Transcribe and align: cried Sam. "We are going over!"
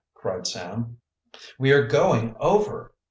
cried 0.15 0.47
Sam. 0.47 0.97
"We 1.59 1.71
are 1.73 1.85
going 1.85 2.35
over!" 2.39 2.95